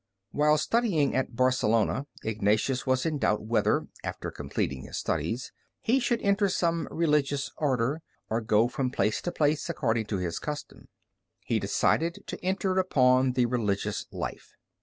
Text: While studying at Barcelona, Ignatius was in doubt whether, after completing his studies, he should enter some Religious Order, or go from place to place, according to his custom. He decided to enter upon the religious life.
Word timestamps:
While 0.31 0.57
studying 0.57 1.15
at 1.15 1.35
Barcelona, 1.35 2.07
Ignatius 2.23 2.87
was 2.87 3.05
in 3.05 3.19
doubt 3.19 3.43
whether, 3.43 3.85
after 4.03 4.31
completing 4.31 4.85
his 4.85 4.97
studies, 4.97 5.51
he 5.79 5.99
should 5.99 6.19
enter 6.23 6.49
some 6.49 6.87
Religious 6.89 7.51
Order, 7.57 8.01
or 8.27 8.41
go 8.41 8.67
from 8.67 8.89
place 8.89 9.21
to 9.21 9.31
place, 9.31 9.69
according 9.69 10.07
to 10.07 10.17
his 10.17 10.39
custom. 10.39 10.87
He 11.45 11.59
decided 11.59 12.23
to 12.25 12.43
enter 12.43 12.79
upon 12.79 13.33
the 13.33 13.45
religious 13.45 14.07
life. 14.11 14.55